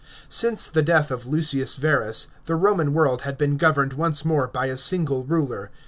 Since 0.29 0.65
the 0.65 0.81
death 0.81 1.11
of 1.11 1.27
Lucius 1.27 1.75
Verus, 1.75 2.25
the 2.45 2.55
Roman 2.55 2.91
world 2.91 3.21
had 3.21 3.37
been 3.37 3.55
governed 3.55 3.93
once 3.93 4.25
more 4.25 4.47
by 4.47 4.65
a 4.65 4.75
single 4.75 5.25
ruler. 5.25 5.69